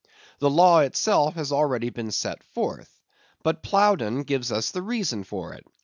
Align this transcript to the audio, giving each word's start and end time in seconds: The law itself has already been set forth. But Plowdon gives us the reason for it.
The 0.39 0.49
law 0.49 0.79
itself 0.79 1.35
has 1.35 1.51
already 1.51 1.91
been 1.91 2.09
set 2.09 2.41
forth. 2.43 2.99
But 3.43 3.61
Plowdon 3.61 4.23
gives 4.23 4.51
us 4.51 4.71
the 4.71 4.81
reason 4.81 5.23
for 5.23 5.53
it. 5.53 5.63